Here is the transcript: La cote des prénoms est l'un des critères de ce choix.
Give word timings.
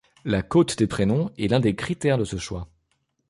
La 0.25 0.41
cote 0.41 0.79
des 0.79 0.87
prénoms 0.87 1.29
est 1.37 1.47
l'un 1.47 1.59
des 1.59 1.75
critères 1.75 2.17
de 2.17 2.23
ce 2.25 2.37
choix. 2.37 2.67